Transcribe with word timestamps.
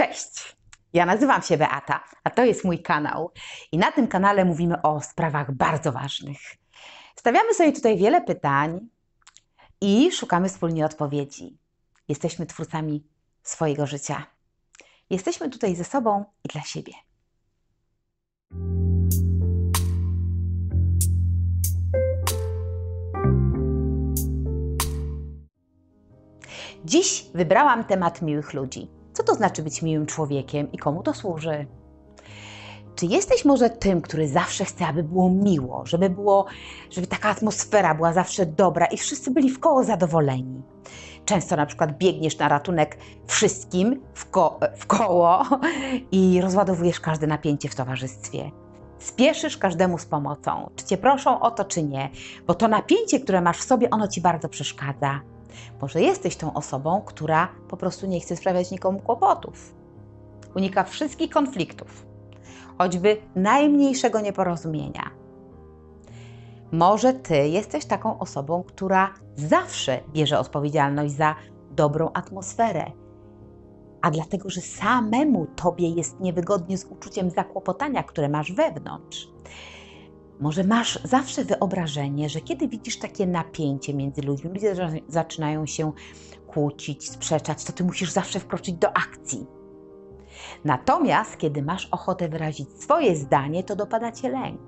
Cześć! 0.00 0.56
Ja 0.92 1.06
nazywam 1.06 1.42
się 1.42 1.56
Beata, 1.56 2.04
a 2.24 2.30
to 2.30 2.44
jest 2.44 2.64
mój 2.64 2.82
kanał. 2.82 3.30
I 3.72 3.78
na 3.78 3.92
tym 3.92 4.08
kanale 4.08 4.44
mówimy 4.44 4.82
o 4.82 5.00
sprawach 5.00 5.52
bardzo 5.52 5.92
ważnych. 5.92 6.40
Stawiamy 7.16 7.54
sobie 7.54 7.72
tutaj 7.72 7.98
wiele 7.98 8.20
pytań 8.20 8.88
i 9.80 10.12
szukamy 10.12 10.48
wspólnie 10.48 10.84
odpowiedzi. 10.84 11.58
Jesteśmy 12.08 12.46
twórcami 12.46 13.04
swojego 13.42 13.86
życia. 13.86 14.26
Jesteśmy 15.10 15.50
tutaj 15.50 15.76
ze 15.76 15.84
sobą 15.84 16.24
i 16.44 16.48
dla 16.48 16.62
siebie. 16.62 16.92
Dziś 26.84 27.24
wybrałam 27.34 27.84
temat 27.84 28.22
miłych 28.22 28.54
ludzi. 28.54 28.99
To 29.30 29.34
znaczy 29.36 29.62
być 29.62 29.82
miłym 29.82 30.06
człowiekiem 30.06 30.72
i 30.72 30.78
komu 30.78 31.02
to 31.02 31.14
służy? 31.14 31.66
Czy 32.94 33.06
jesteś 33.06 33.44
może 33.44 33.70
tym, 33.70 34.00
który 34.00 34.28
zawsze 34.28 34.64
chce, 34.64 34.86
aby 34.86 35.02
było 35.02 35.30
miło, 35.30 35.86
żeby 35.86 36.10
było, 36.10 36.46
żeby 36.90 37.06
taka 37.06 37.28
atmosfera 37.28 37.94
była 37.94 38.12
zawsze 38.12 38.46
dobra 38.46 38.86
i 38.86 38.96
wszyscy 38.96 39.30
byli 39.30 39.50
w 39.50 39.60
koło 39.60 39.84
zadowoleni? 39.84 40.62
Często 41.24 41.56
na 41.56 41.66
przykład 41.66 41.98
biegniesz 41.98 42.38
na 42.38 42.48
ratunek 42.48 42.98
wszystkim 43.26 44.00
w, 44.14 44.30
ko 44.30 44.60
w 44.76 44.86
koło 44.86 45.42
i 46.12 46.40
rozładowujesz 46.40 47.00
każde 47.00 47.26
napięcie 47.26 47.68
w 47.68 47.74
towarzystwie. 47.74 48.50
Spieszysz 48.98 49.56
każdemu 49.56 49.98
z 49.98 50.04
pomocą, 50.04 50.70
czy 50.76 50.84
cię 50.84 50.98
proszą 50.98 51.40
o 51.40 51.50
to, 51.50 51.64
czy 51.64 51.82
nie, 51.82 52.10
bo 52.46 52.54
to 52.54 52.68
napięcie, 52.68 53.20
które 53.20 53.40
masz 53.40 53.58
w 53.58 53.64
sobie, 53.64 53.90
ono 53.90 54.08
ci 54.08 54.20
bardzo 54.20 54.48
przeszkadza. 54.48 55.20
Może 55.80 56.00
jesteś 56.00 56.36
tą 56.36 56.54
osobą, 56.54 57.02
która 57.06 57.48
po 57.68 57.76
prostu 57.76 58.06
nie 58.06 58.20
chce 58.20 58.36
sprawiać 58.36 58.70
nikomu 58.70 59.00
kłopotów. 59.00 59.74
Unika 60.56 60.84
wszystkich 60.84 61.30
konfliktów, 61.30 62.06
choćby 62.78 63.16
najmniejszego 63.36 64.20
nieporozumienia. 64.20 65.10
Może 66.72 67.12
ty 67.12 67.48
jesteś 67.48 67.84
taką 67.84 68.18
osobą, 68.18 68.62
która 68.62 69.14
zawsze 69.36 70.00
bierze 70.12 70.38
odpowiedzialność 70.38 71.14
za 71.14 71.34
dobrą 71.70 72.10
atmosferę, 72.14 72.92
a 74.02 74.10
dlatego, 74.10 74.50
że 74.50 74.60
samemu 74.60 75.46
tobie 75.46 75.88
jest 75.88 76.20
niewygodnie 76.20 76.78
z 76.78 76.84
uczuciem 76.84 77.30
zakłopotania, 77.30 78.02
które 78.02 78.28
masz 78.28 78.52
wewnątrz. 78.52 79.28
Może 80.40 80.64
masz 80.64 80.98
zawsze 81.04 81.44
wyobrażenie, 81.44 82.28
że 82.28 82.40
kiedy 82.40 82.68
widzisz 82.68 82.98
takie 82.98 83.26
napięcie 83.26 83.94
między 83.94 84.22
ludźmi, 84.22 84.50
ludzie 84.50 84.74
zaczynają 85.08 85.66
się 85.66 85.92
kłócić, 86.46 87.10
sprzeczać, 87.10 87.64
to 87.64 87.72
ty 87.72 87.84
musisz 87.84 88.10
zawsze 88.10 88.40
wkroczyć 88.40 88.74
do 88.74 88.96
akcji. 88.96 89.46
Natomiast 90.64 91.36
kiedy 91.38 91.62
masz 91.62 91.88
ochotę 91.90 92.28
wyrazić 92.28 92.82
swoje 92.82 93.16
zdanie, 93.16 93.64
to 93.64 93.76
dopada 93.76 94.12
cię 94.12 94.28
lęk. 94.28 94.60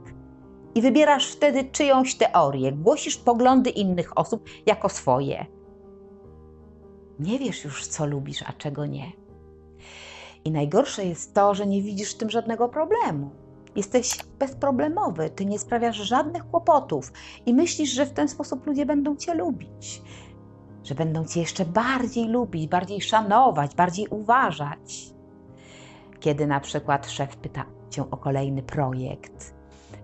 I 0.74 0.82
wybierasz 0.82 1.32
wtedy 1.32 1.64
czyjąś 1.64 2.14
teorię, 2.14 2.72
głosisz 2.72 3.16
poglądy 3.16 3.70
innych 3.70 4.18
osób 4.18 4.44
jako 4.66 4.88
swoje. 4.88 5.46
Nie 7.18 7.38
wiesz 7.38 7.64
już, 7.64 7.86
co 7.86 8.06
lubisz, 8.06 8.42
a 8.46 8.52
czego 8.52 8.86
nie. 8.86 9.12
I 10.44 10.50
najgorsze 10.50 11.04
jest 11.04 11.34
to, 11.34 11.54
że 11.54 11.66
nie 11.66 11.82
widzisz 11.82 12.14
w 12.14 12.18
tym 12.18 12.30
żadnego 12.30 12.68
problemu 12.68 13.41
Jesteś 13.76 14.18
bezproblemowy, 14.38 15.30
ty 15.30 15.46
nie 15.46 15.58
sprawiasz 15.58 15.96
żadnych 15.96 16.46
kłopotów 16.46 17.12
i 17.46 17.54
myślisz, 17.54 17.90
że 17.90 18.06
w 18.06 18.12
ten 18.12 18.28
sposób 18.28 18.66
ludzie 18.66 18.86
będą 18.86 19.16
cię 19.16 19.34
lubić, 19.34 20.02
że 20.84 20.94
będą 20.94 21.24
cię 21.24 21.40
jeszcze 21.40 21.64
bardziej 21.64 22.28
lubić, 22.28 22.66
bardziej 22.66 23.00
szanować, 23.00 23.74
bardziej 23.74 24.08
uważać. 24.08 25.12
Kiedy 26.20 26.46
na 26.46 26.60
przykład 26.60 27.10
szef 27.10 27.36
pyta 27.36 27.64
cię 27.90 28.10
o 28.10 28.16
kolejny 28.16 28.62
projekt, 28.62 29.54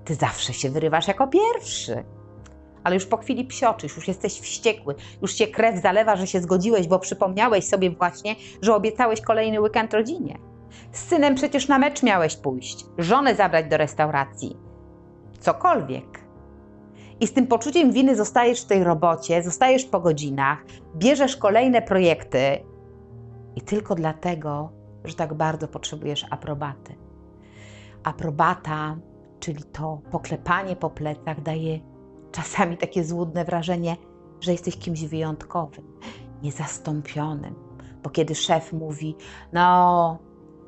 ty 0.05 0.15
zawsze 0.15 0.53
się 0.53 0.71
wyrywasz 0.71 1.09
jako 1.09 1.27
pierwszy. 1.27 2.05
Ale 2.85 2.95
już 2.95 3.07
po 3.07 3.17
chwili 3.17 3.45
psioczysz, 3.45 3.97
już 3.97 4.09
jesteś 4.09 4.41
wściekły, 4.41 4.95
już 5.23 5.35
cię 5.35 5.49
krew 5.49 5.83
zalewa, 5.83 6.17
że 6.17 6.27
się 6.27 6.41
zgodziłeś, 6.41 6.87
bo 6.87 6.99
przypomniałeś 6.99 7.65
sobie 7.65 7.91
właśnie, 7.91 8.37
że 8.63 8.75
obiecałeś 8.75 9.21
kolejny 9.21 9.61
weekend 9.61 9.95
rodzinie. 9.95 10.39
Z 10.93 11.09
synem 11.09 11.35
przecież 11.35 11.69
na 11.69 11.79
mecz 11.79 12.03
miałeś 12.03 12.37
pójść, 12.37 12.87
żonę 12.99 13.35
zabrać 13.35 13.67
do 13.67 13.77
restauracji. 13.77 14.57
Cokolwiek. 15.41 16.21
I 17.21 17.27
z 17.27 17.33
tym 17.33 17.47
poczuciem 17.47 17.93
winy 17.93 18.17
zostajesz 18.17 18.63
w 18.63 18.67
tej 18.67 18.85
robocie, 18.85 19.43
zostajesz 19.43 19.85
po 19.85 20.01
godzinach, 20.01 20.59
bierzesz 20.97 21.37
kolejne 21.37 21.83
projekty 21.83 22.41
i 23.57 23.61
tylko 23.61 23.95
dlatego, 23.95 24.73
że 25.05 25.15
tak 25.15 25.35
bardzo 25.35 25.69
potrzebujesz 25.69 26.27
aprobaty. 26.31 26.95
Aprobata, 28.05 28.97
czyli 29.41 29.65
to 29.65 30.01
poklepanie 30.11 30.77
po 30.77 30.91
plecach, 30.91 31.43
daje 31.43 31.81
czasami 32.33 32.77
takie 32.77 33.05
złudne 33.05 33.45
wrażenie, 33.45 33.97
że 34.41 34.53
jesteś 34.53 34.77
kimś 34.77 35.05
wyjątkowym, 35.05 35.85
niezastąpionym. 36.43 37.55
Bo 38.03 38.11
kiedy 38.11 38.35
szef 38.35 38.73
mówi, 38.73 39.17
no, 39.53 40.19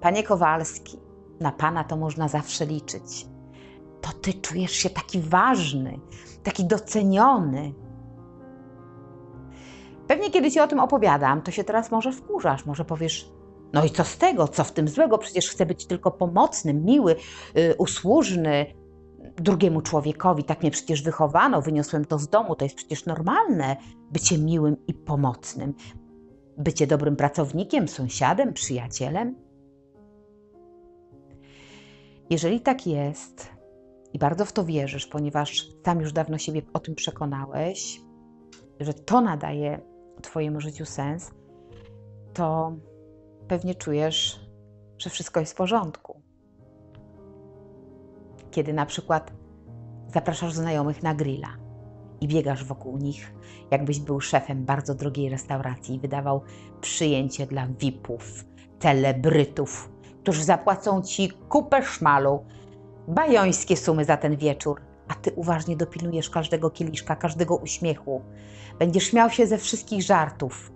Panie 0.00 0.22
Kowalski, 0.22 0.98
na 1.40 1.52
Pana 1.52 1.84
to 1.84 1.96
można 1.96 2.28
zawsze 2.28 2.66
liczyć. 2.66 3.26
To 4.00 4.10
Ty 4.12 4.34
czujesz 4.34 4.72
się 4.72 4.90
taki 4.90 5.20
ważny, 5.20 6.00
taki 6.42 6.64
doceniony. 6.64 7.74
Pewnie 10.06 10.30
kiedy 10.30 10.50
Ci 10.50 10.60
o 10.60 10.66
tym 10.66 10.80
opowiadam, 10.80 11.42
to 11.42 11.50
się 11.50 11.64
teraz 11.64 11.90
może 11.90 12.12
wkurzasz, 12.12 12.66
może 12.66 12.84
powiesz, 12.84 13.32
no 13.72 13.84
i 13.84 13.90
co 13.90 14.04
z 14.04 14.18
tego, 14.18 14.48
co 14.48 14.64
w 14.64 14.72
tym 14.72 14.88
złego? 14.88 15.18
Przecież 15.18 15.50
chcę 15.50 15.66
być 15.66 15.86
tylko 15.86 16.10
pomocny, 16.10 16.74
miły, 16.74 17.16
yy, 17.54 17.74
usłużny 17.78 18.66
drugiemu 19.36 19.82
człowiekowi. 19.82 20.44
Tak 20.44 20.62
mnie 20.62 20.70
przecież 20.70 21.02
wychowano, 21.02 21.62
wyniosłem 21.62 22.04
to 22.04 22.18
z 22.18 22.28
domu. 22.28 22.54
To 22.54 22.64
jest 22.64 22.74
przecież 22.74 23.06
normalne 23.06 23.76
bycie 24.10 24.38
miłym 24.38 24.76
i 24.86 24.94
pomocnym. 24.94 25.74
Bycie 26.58 26.86
dobrym 26.86 27.16
pracownikiem, 27.16 27.88
sąsiadem, 27.88 28.52
przyjacielem. 28.52 29.49
Jeżeli 32.30 32.60
tak 32.60 32.86
jest 32.86 33.50
i 34.12 34.18
bardzo 34.18 34.44
w 34.44 34.52
to 34.52 34.64
wierzysz, 34.64 35.06
ponieważ 35.06 35.68
sam 35.84 36.00
już 36.00 36.12
dawno 36.12 36.38
siebie 36.38 36.62
o 36.72 36.78
tym 36.78 36.94
przekonałeś, 36.94 38.00
że 38.80 38.94
to 38.94 39.20
nadaje 39.20 39.80
Twojemu 40.22 40.60
życiu 40.60 40.84
sens, 40.84 41.30
to 42.34 42.76
pewnie 43.48 43.74
czujesz, 43.74 44.40
że 44.98 45.10
wszystko 45.10 45.40
jest 45.40 45.52
w 45.52 45.56
porządku. 45.56 46.22
Kiedy 48.50 48.72
na 48.72 48.86
przykład 48.86 49.32
zapraszasz 50.14 50.52
znajomych 50.52 51.02
na 51.02 51.14
grilla 51.14 51.56
i 52.20 52.28
biegasz 52.28 52.64
wokół 52.64 52.98
nich, 52.98 53.34
jakbyś 53.70 54.00
był 54.00 54.20
szefem 54.20 54.64
bardzo 54.64 54.94
drogiej 54.94 55.28
restauracji 55.28 55.94
i 55.94 56.00
wydawał 56.00 56.42
przyjęcie 56.80 57.46
dla 57.46 57.66
VIP-ów, 57.66 58.44
celebrytów, 58.78 59.89
którzy 60.22 60.44
zapłacą 60.44 61.02
ci 61.02 61.30
kupę 61.48 61.82
szmalu, 61.82 62.44
bajońskie 63.08 63.76
sumy 63.76 64.04
za 64.04 64.16
ten 64.16 64.36
wieczór, 64.36 64.80
a 65.08 65.14
ty 65.14 65.32
uważnie 65.36 65.76
dopilnujesz 65.76 66.30
każdego 66.30 66.70
kieliszka, 66.70 67.16
każdego 67.16 67.56
uśmiechu. 67.56 68.22
Będziesz 68.78 69.04
śmiał 69.04 69.30
się 69.30 69.46
ze 69.46 69.58
wszystkich 69.58 70.02
żartów 70.02 70.72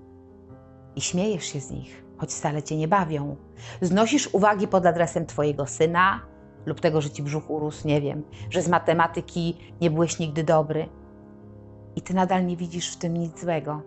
i 0.97 1.01
śmiejesz 1.01 1.45
się 1.45 1.61
z 1.61 1.71
nich, 1.71 2.05
choć 2.19 2.31
wcale 2.31 2.63
cię 2.63 2.77
nie 2.77 2.89
bawią. 2.89 3.37
Znosisz 3.81 4.29
uwagi 4.33 4.69
pod 4.69 4.87
adresem 4.87 5.27
twojego 5.27 5.67
syna 5.67 6.21
lub 6.67 6.81
tego, 6.81 7.01
że 7.01 7.11
ci 7.11 7.23
brzuch 7.23 7.51
urósł, 7.51 7.89
nie 7.89 8.01
wiem, 8.01 8.23
że 8.51 8.63
z 8.63 8.69
matematyki 8.69 9.57
nie 9.81 9.91
byłeś 9.91 10.19
nigdy 10.19 10.45
dobry. 10.45 10.89
I 11.97 12.03
ty 12.03 12.15
nadal 12.15 12.47
nie 12.47 12.57
widzisz 12.57 12.93
w 12.93 12.99
tym 12.99 13.17
nic 13.17 13.41
złego. 13.41 13.83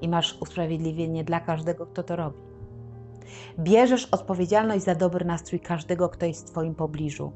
I 0.00 0.08
masz 0.08 0.38
usprawiedliwienie 0.40 1.24
dla 1.24 1.40
każdego, 1.40 1.86
kto 1.86 2.02
to 2.02 2.16
robi. 2.16 2.49
Bierzesz 3.58 4.04
odpowiedzialność 4.04 4.84
za 4.84 4.94
dobry 4.94 5.24
nastrój 5.24 5.60
każdego, 5.60 6.08
kto 6.08 6.26
jest 6.26 6.46
w 6.46 6.50
Twoim 6.50 6.74
pobliżu. 6.74 7.32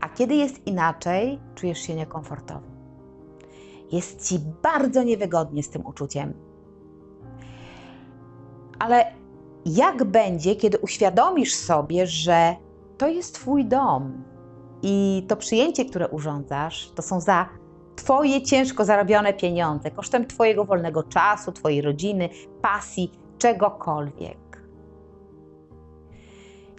A 0.00 0.08
kiedy 0.08 0.34
jest 0.34 0.66
inaczej, 0.66 1.40
czujesz 1.54 1.78
się 1.78 1.94
niekomfortowo. 1.94 2.66
Jest 3.92 4.28
Ci 4.28 4.38
bardzo 4.62 5.02
niewygodnie 5.02 5.62
z 5.62 5.70
tym 5.70 5.86
uczuciem. 5.86 6.34
Ale 8.78 9.12
jak 9.66 10.04
będzie, 10.04 10.56
kiedy 10.56 10.78
uświadomisz 10.78 11.54
sobie, 11.54 12.06
że 12.06 12.56
to 12.98 13.08
jest 13.08 13.34
Twój 13.34 13.64
dom 13.64 14.24
i 14.82 15.24
to 15.28 15.36
przyjęcie, 15.36 15.84
które 15.84 16.08
urządzasz, 16.08 16.90
to 16.94 17.02
są 17.02 17.20
za 17.20 17.48
Twoje 17.96 18.42
ciężko 18.42 18.84
zarobione 18.84 19.32
pieniądze, 19.32 19.90
kosztem 19.90 20.26
Twojego 20.26 20.64
wolnego 20.64 21.02
czasu, 21.02 21.52
Twojej 21.52 21.82
rodziny, 21.82 22.28
pasji, 22.62 23.10
czegokolwiek. 23.38 24.43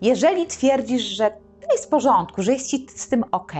Jeżeli 0.01 0.47
twierdzisz, 0.47 1.03
że 1.03 1.31
to 1.62 1.71
jest 1.71 1.86
w 1.86 1.89
porządku, 1.89 2.42
że 2.42 2.53
jest 2.53 2.68
ci 2.68 2.88
z 2.95 3.09
tym 3.09 3.24
ok, 3.31 3.53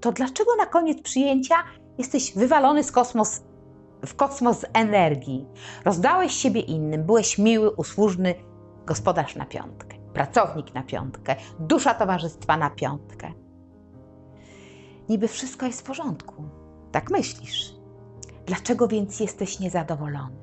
to 0.00 0.12
dlaczego 0.12 0.56
na 0.56 0.66
koniec 0.66 1.02
przyjęcia 1.02 1.54
jesteś 1.98 2.34
wywalony 2.34 2.84
z 2.84 2.92
kosmos, 2.92 3.42
w 4.06 4.14
kosmos 4.14 4.64
energii? 4.72 5.46
Rozdałeś 5.84 6.32
siebie 6.32 6.60
innym, 6.60 7.04
byłeś 7.04 7.38
miły, 7.38 7.70
usłużny, 7.70 8.34
Gospodarz 8.86 9.36
na 9.36 9.46
piątkę, 9.46 9.96
pracownik 10.12 10.74
na 10.74 10.82
piątkę, 10.82 11.36
dusza 11.60 11.94
towarzystwa 11.94 12.56
na 12.56 12.70
piątkę. 12.70 13.32
Niby 15.08 15.28
wszystko 15.28 15.66
jest 15.66 15.80
w 15.80 15.84
porządku. 15.84 16.44
Tak 16.92 17.10
myślisz. 17.10 17.74
Dlaczego 18.46 18.88
więc 18.88 19.20
jesteś 19.20 19.60
niezadowolony, 19.60 20.36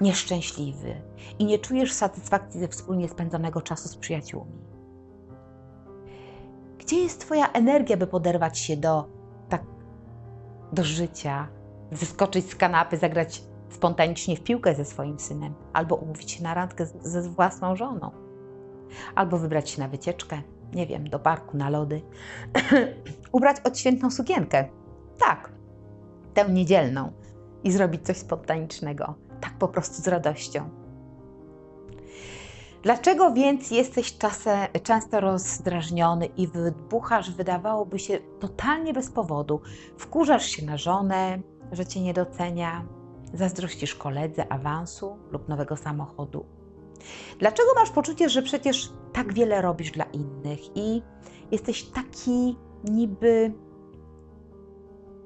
nieszczęśliwy 0.00 1.02
i 1.38 1.44
nie 1.44 1.58
czujesz 1.58 1.92
satysfakcji 1.92 2.60
ze 2.60 2.68
wspólnie 2.68 3.08
spędzonego 3.08 3.60
czasu 3.62 3.88
z 3.88 3.96
przyjaciółmi? 3.96 4.73
Gdzie 6.86 6.96
jest 6.96 7.20
Twoja 7.20 7.52
energia, 7.52 7.96
by 7.96 8.06
poderwać 8.06 8.58
się 8.58 8.76
do, 8.76 9.08
tak, 9.48 9.62
do 10.72 10.84
życia, 10.84 11.48
zeskoczyć 11.92 12.50
z 12.50 12.54
kanapy, 12.54 12.96
zagrać 12.96 13.42
spontanicznie 13.68 14.36
w 14.36 14.42
piłkę 14.42 14.74
ze 14.74 14.84
swoim 14.84 15.18
synem, 15.18 15.54
albo 15.72 15.96
umówić 15.96 16.30
się 16.30 16.42
na 16.42 16.54
randkę 16.54 16.86
ze 16.86 17.22
własną 17.22 17.76
żoną, 17.76 18.10
albo 19.14 19.38
wybrać 19.38 19.70
się 19.70 19.80
na 19.80 19.88
wycieczkę, 19.88 20.42
nie 20.74 20.86
wiem, 20.86 21.08
do 21.08 21.18
parku, 21.18 21.56
na 21.56 21.70
lody, 21.70 22.02
ubrać 23.32 23.56
odświętną 23.64 24.10
sukienkę. 24.10 24.68
Tak, 25.18 25.52
tę 26.34 26.48
niedzielną. 26.48 27.12
I 27.64 27.72
zrobić 27.72 28.06
coś 28.06 28.16
spontanicznego, 28.16 29.14
tak 29.40 29.58
po 29.58 29.68
prostu 29.68 30.02
z 30.02 30.08
radością. 30.08 30.83
Dlaczego 32.84 33.32
więc 33.32 33.70
jesteś 33.70 34.18
czasem, 34.18 34.58
często 34.82 35.20
rozdrażniony 35.20 36.26
i 36.26 36.46
wybuchasz, 36.46 37.30
wydawałoby 37.30 37.98
się, 37.98 38.18
totalnie 38.40 38.92
bez 38.92 39.10
powodu? 39.10 39.60
Wkurzasz 39.98 40.46
się 40.46 40.66
na 40.66 40.76
żonę, 40.76 41.38
że 41.72 41.86
cię 41.86 42.00
nie 42.00 42.14
docenia, 42.14 42.86
zazdrościsz 43.34 43.94
koledze 43.94 44.52
awansu 44.52 45.16
lub 45.30 45.48
nowego 45.48 45.76
samochodu. 45.76 46.46
Dlaczego 47.38 47.68
masz 47.74 47.90
poczucie, 47.90 48.28
że 48.28 48.42
przecież 48.42 48.92
tak 49.12 49.34
wiele 49.34 49.62
robisz 49.62 49.90
dla 49.90 50.04
innych 50.04 50.76
i 50.76 51.02
jesteś 51.50 51.82
taki 51.82 52.56
niby 52.84 53.52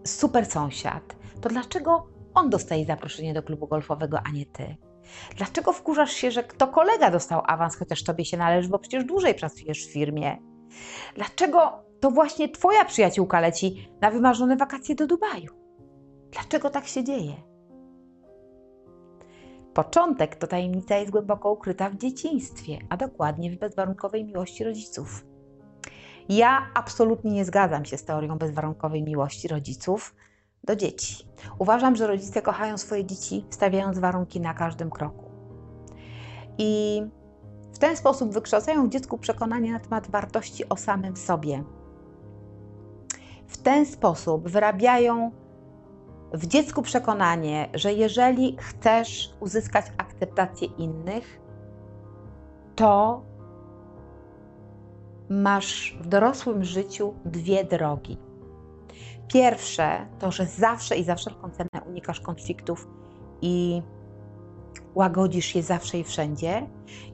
super 0.05 0.47
sąsiad? 0.47 1.17
To 1.41 1.49
dlaczego 1.49 2.07
on 2.35 2.51
dostaje 2.51 2.87
zaproszenie 2.87 3.35
do 3.35 3.43
klubu 3.43 3.67
golfowego, 3.67 4.19
a 4.25 4.31
nie 4.31 4.47
ty? 4.47 4.77
Dlaczego 5.37 5.73
wkurzasz 5.73 6.13
się, 6.13 6.31
że 6.31 6.43
kto 6.43 6.69
kolega 6.69 7.11
dostał 7.11 7.43
awans, 7.47 7.77
chociaż 7.77 8.05
tobie 8.05 8.25
się 8.25 8.37
należy, 8.37 8.69
bo 8.69 8.79
przecież 8.79 9.05
dłużej 9.05 9.35
pracujesz 9.35 9.87
w 9.87 9.93
firmie? 9.93 10.39
Dlaczego 11.15 11.85
to 12.01 12.11
właśnie 12.11 12.49
twoja 12.49 12.85
przyjaciółka 12.85 13.41
leci 13.41 13.91
na 14.01 14.11
wymarzone 14.11 14.57
wakacje 14.57 14.95
do 14.95 15.07
Dubaju? 15.07 15.53
Dlaczego 16.31 16.71
tak 16.71 16.87
się 16.87 17.05
dzieje? 17.05 17.35
Początek 19.75 20.37
to 20.37 20.47
tajemnica 20.47 20.97
jest 20.97 21.11
głęboko 21.11 21.53
ukryta 21.53 21.91
w 21.91 21.97
dzieciństwie, 21.97 22.79
a 22.89 22.97
dokładnie 22.97 23.51
w 23.51 23.59
bezwarunkowej 23.59 24.25
miłości 24.25 24.65
rodziców. 24.65 25.25
Ja 26.29 26.71
absolutnie 26.75 27.31
nie 27.31 27.45
zgadzam 27.45 27.85
się 27.85 27.97
z 27.97 28.05
teorią 28.05 28.39
bezwarunkowej 28.39 29.03
miłości 29.03 29.49
rodziców 29.49 30.15
do 30.69 30.77
dzieci. 30.77 31.29
Uważam, 31.59 31.97
że 31.97 32.07
rodzice 32.07 32.43
kochają 32.43 32.79
swoje 32.79 33.05
dzieci, 33.05 33.45
stawiając 33.51 33.99
warunki 33.99 34.41
na 34.41 34.55
każdym 34.55 34.91
kroku. 34.91 35.25
I 36.59 37.03
w 37.73 37.79
ten 37.79 37.97
sposób 37.97 38.33
wykształcają 38.33 38.87
w 38.87 38.91
dziecku 38.91 39.19
przekonanie 39.19 39.73
na 39.73 39.81
temat 39.81 40.11
wartości 40.11 40.69
o 40.69 40.77
samym 40.77 41.17
sobie. 41.17 41.65
W 43.47 43.57
ten 43.57 43.87
sposób 43.87 44.49
wyrabiają 44.49 45.31
w 46.33 46.47
dziecku 46.47 46.83
przekonanie, 46.83 47.69
że 47.75 47.93
jeżeli 47.93 48.57
chcesz 48.61 49.35
uzyskać 49.41 49.87
akceptację 49.97 50.69
innych, 50.79 51.41
to 52.77 53.23
masz 55.31 55.99
w 56.01 56.09
dorosłym 56.09 56.65
życiu 56.65 57.15
dwie 57.25 57.65
drogi. 57.65 58.28
Pierwsze 59.29 60.07
to, 60.19 60.31
że 60.33 60.47
zawsze 60.47 60.97
i 60.97 61.05
za 61.05 61.15
wszelką 61.15 61.51
cenę 61.51 61.85
unikasz 61.87 62.21
konfliktów 62.21 62.89
i 63.43 63.83
łagodzisz 64.95 65.55
je 65.55 65.63
zawsze 65.63 65.99
i 65.99 66.05
wszędzie. 66.05 66.67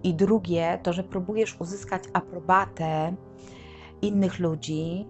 I 0.02 0.14
drugie 0.14 0.78
to, 0.82 0.92
że 0.92 1.02
próbujesz 1.02 1.60
uzyskać 1.60 2.02
aprobatę 2.12 3.14
innych 4.02 4.38
ludzi 4.38 5.06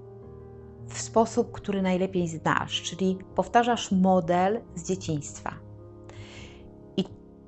w 0.89 0.99
sposób, 0.99 1.53
który 1.53 1.83
najlepiej 1.83 2.29
znasz, 2.29 2.83
czyli 2.83 3.19
powtarzasz 3.35 3.93
model 3.93 4.61
z 4.75 4.89
dzieciństwa. 4.89 5.64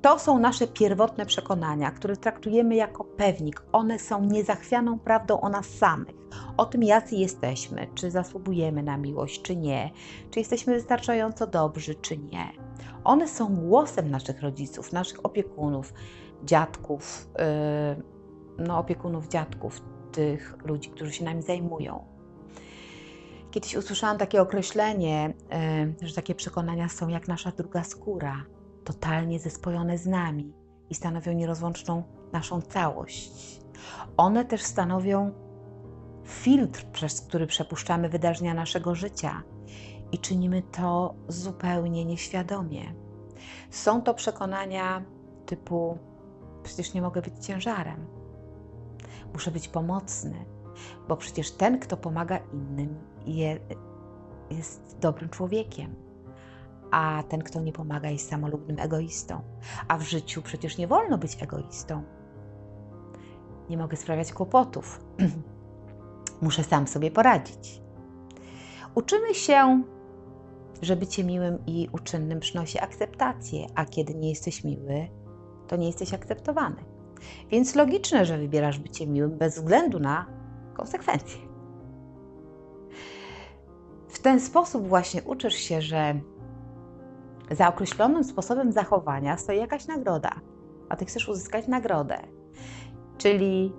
To 0.01 0.19
są 0.19 0.39
nasze 0.39 0.67
pierwotne 0.67 1.25
przekonania, 1.25 1.91
które 1.91 2.17
traktujemy 2.17 2.75
jako 2.75 3.03
pewnik. 3.03 3.63
One 3.71 3.99
są 3.99 4.23
niezachwianą 4.25 4.99
prawdą 4.99 5.41
o 5.41 5.49
nas 5.49 5.65
samych, 5.65 6.15
o 6.57 6.65
tym, 6.65 6.83
jacy 6.83 7.15
jesteśmy, 7.15 7.87
czy 7.95 8.11
zasługujemy 8.11 8.83
na 8.83 8.97
miłość, 8.97 9.41
czy 9.41 9.55
nie, 9.55 9.91
czy 10.31 10.39
jesteśmy 10.39 10.73
wystarczająco 10.73 11.47
dobrzy, 11.47 11.95
czy 11.95 12.17
nie. 12.17 12.51
One 13.03 13.27
są 13.27 13.55
głosem 13.55 14.11
naszych 14.11 14.41
rodziców, 14.41 14.93
naszych 14.93 15.25
opiekunów, 15.25 15.93
dziadków, 16.43 17.29
yy, 17.37 18.65
no 18.65 18.79
opiekunów 18.79 19.27
dziadków, 19.27 19.81
tych 20.11 20.57
ludzi, 20.65 20.89
którzy 20.89 21.13
się 21.13 21.25
nami 21.25 21.41
zajmują. 21.41 22.05
Kiedyś 23.51 23.75
usłyszałam 23.75 24.17
takie 24.17 24.41
określenie, 24.41 25.33
że 26.01 26.15
takie 26.15 26.35
przekonania 26.35 26.89
są 26.89 27.07
jak 27.07 27.27
nasza 27.27 27.51
druga 27.51 27.83
skóra, 27.83 28.45
totalnie 28.87 29.39
zespojone 29.39 29.97
z 29.97 30.05
nami 30.05 30.53
i 30.89 30.95
stanowią 30.95 31.33
nierozłączną 31.33 32.03
naszą 32.33 32.61
całość. 32.61 33.59
One 34.17 34.45
też 34.45 34.63
stanowią 34.63 35.31
filtr, 36.23 36.85
przez 36.91 37.21
który 37.21 37.47
przepuszczamy 37.47 38.09
wydarzenia 38.09 38.53
naszego 38.53 38.95
życia 38.95 39.43
i 40.11 40.19
czynimy 40.19 40.61
to 40.61 41.15
zupełnie 41.27 42.05
nieświadomie. 42.05 42.93
Są 43.69 44.01
to 44.01 44.13
przekonania 44.13 45.03
typu: 45.45 45.97
przecież 46.63 46.93
nie 46.93 47.01
mogę 47.01 47.21
być 47.21 47.45
ciężarem, 47.45 48.05
muszę 49.33 49.51
być 49.51 49.67
pomocny, 49.67 50.45
bo 51.07 51.17
przecież 51.17 51.51
ten, 51.51 51.79
kto 51.79 51.97
pomaga 51.97 52.37
innym, 52.53 52.99
je, 53.25 53.59
jest 54.49 54.97
dobrym 54.99 55.29
człowiekiem, 55.29 56.06
a 56.91 57.23
ten, 57.29 57.43
kto 57.43 57.61
nie 57.61 57.73
pomaga, 57.73 58.09
jest 58.09 58.29
samolubnym 58.29 58.79
egoistą. 58.79 59.41
A 59.87 59.97
w 59.97 60.01
życiu 60.01 60.41
przecież 60.41 60.77
nie 60.77 60.87
wolno 60.87 61.17
być 61.17 61.43
egoistą. 61.43 62.03
Nie 63.69 63.77
mogę 63.77 63.97
sprawiać 63.97 64.33
kłopotów. 64.33 64.99
Muszę 66.41 66.63
sam 66.63 66.87
sobie 66.87 67.11
poradzić. 67.11 67.81
Uczymy 68.95 69.33
się, 69.33 69.83
że 70.81 70.95
bycie 70.95 71.23
miłym 71.23 71.65
i 71.67 71.89
uczynnym 71.91 72.39
przynosi 72.39 72.79
akceptację, 72.79 73.67
a 73.75 73.85
kiedy 73.85 74.15
nie 74.15 74.29
jesteś 74.29 74.63
miły, 74.63 75.07
to 75.67 75.75
nie 75.75 75.87
jesteś 75.87 76.13
akceptowany. 76.13 76.83
Więc 77.51 77.75
logiczne, 77.75 78.25
że 78.25 78.37
wybierasz 78.37 78.79
bycie 78.79 79.07
miłym 79.07 79.37
bez 79.37 79.55
względu 79.55 79.99
na 79.99 80.25
konsekwencje. 80.73 81.47
W 84.07 84.19
ten 84.19 84.39
sposób 84.39 84.87
właśnie 84.87 85.23
uczysz 85.23 85.55
się, 85.55 85.81
że 85.81 86.19
za 87.51 87.67
określonym 87.67 88.23
sposobem 88.23 88.71
zachowania 88.71 89.37
stoi 89.37 89.57
jakaś 89.57 89.87
nagroda, 89.87 90.31
a 90.89 90.95
ty 90.95 91.05
chcesz 91.05 91.29
uzyskać 91.29 91.67
nagrodę. 91.67 92.17
Czyli 93.17 93.73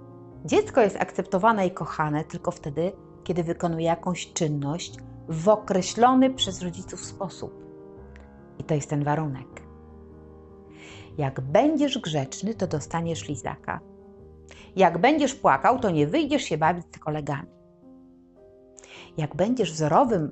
dziecko 0.45 0.81
jest 0.81 0.97
akceptowane 0.97 1.67
i 1.67 1.71
kochane 1.71 2.25
tylko 2.25 2.51
wtedy, 2.51 2.93
kiedy 3.25 3.45
wykonuje 3.45 3.87
jakąś 3.87 4.33
czynność 4.33 4.97
w 5.29 5.49
określony 5.49 6.35
przez 6.35 6.63
rodziców 6.63 7.05
sposób. 7.05 7.65
I 8.59 8.65
to 8.65 8.75
jest 8.75 8.91
ten 8.91 9.05
warunek. 9.05 9.63
Jak 11.19 11.41
będziesz 11.41 11.99
grzeczny, 11.99 12.55
to 12.55 12.67
dostaniesz 12.67 13.29
lizaka. 13.29 13.81
Jak 14.77 14.99
będziesz 14.99 15.35
płakał, 15.35 15.79
to 15.79 15.91
nie 15.91 16.07
wyjdziesz 16.07 16.43
się 16.43 16.59
bawić 16.59 16.85
z 16.97 16.99
kolegami. 16.99 17.49
Jak 19.17 19.37
będziesz 19.37 19.73
wzorowym 19.73 20.31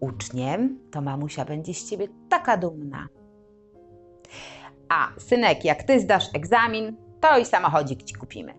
uczniem, 0.00 0.78
to 0.90 1.00
mamusia 1.00 1.44
będzie 1.44 1.74
z 1.74 1.90
ciebie 1.90 2.08
taka 2.28 2.56
dumna. 2.56 3.08
A 4.88 5.08
synek, 5.18 5.64
jak 5.64 5.82
ty 5.82 6.00
zdasz 6.00 6.34
egzamin, 6.34 6.96
to 7.20 7.38
i 7.38 7.44
samochodzik 7.44 8.02
ci 8.02 8.14
kupimy. 8.14 8.54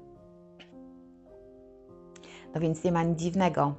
No 2.56 2.62
więc 2.62 2.84
nie 2.84 2.92
ma 2.92 3.04
nic 3.04 3.20
dziwnego. 3.20 3.76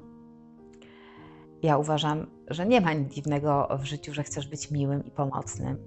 Ja 1.63 1.77
uważam, 1.77 2.27
że 2.47 2.65
nie 2.65 2.81
ma 2.81 2.93
nic 2.93 3.13
dziwnego 3.13 3.77
w 3.79 3.85
życiu, 3.85 4.13
że 4.13 4.23
chcesz 4.23 4.47
być 4.47 4.71
miłym 4.71 5.05
i 5.05 5.11
pomocnym. 5.11 5.77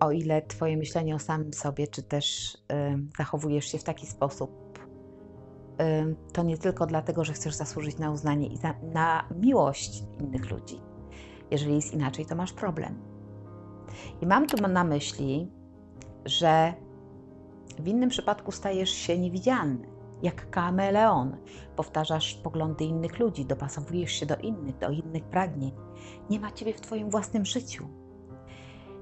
O 0.00 0.10
ile 0.10 0.42
Twoje 0.42 0.76
myślenie 0.76 1.14
o 1.14 1.18
samym 1.18 1.52
sobie, 1.52 1.86
czy 1.88 2.02
też 2.02 2.56
yy, 2.70 2.98
zachowujesz 3.18 3.72
się 3.72 3.78
w 3.78 3.84
taki 3.84 4.06
sposób, 4.06 4.78
to 6.32 6.42
nie 6.42 6.58
tylko 6.58 6.86
dlatego, 6.86 7.24
że 7.24 7.32
chcesz 7.32 7.54
zasłużyć 7.54 7.98
na 7.98 8.10
uznanie 8.10 8.46
i 8.46 8.58
na 8.82 9.24
miłość 9.40 10.02
innych 10.20 10.50
ludzi. 10.50 10.80
Jeżeli 11.50 11.74
jest 11.74 11.94
inaczej, 11.94 12.26
to 12.26 12.34
masz 12.34 12.52
problem. 12.52 12.94
I 14.20 14.26
mam 14.26 14.46
tu 14.46 14.68
na 14.68 14.84
myśli, 14.84 15.50
że 16.24 16.74
W 17.78 17.88
innym 17.88 18.08
przypadku 18.08 18.52
stajesz 18.52 18.90
się 18.90 19.18
niewidzialny, 19.18 19.88
jak 20.22 20.50
kameleon. 20.50 21.36
Powtarzasz 21.76 22.34
poglądy 22.34 22.84
innych 22.84 23.18
ludzi, 23.18 23.44
dopasowujesz 23.44 24.12
się 24.12 24.26
do 24.26 24.36
innych, 24.36 24.78
do 24.78 24.90
innych 24.90 25.24
pragnień. 25.24 25.72
Nie 26.30 26.40
ma 26.40 26.52
ciebie 26.52 26.74
w 26.74 26.80
Twoim 26.80 27.10
własnym 27.10 27.44
życiu. 27.44 27.88